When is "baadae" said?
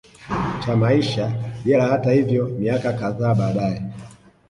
3.35-3.83